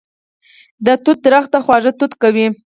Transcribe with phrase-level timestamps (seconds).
[0.85, 2.47] د توت ونه خواږه توت کوي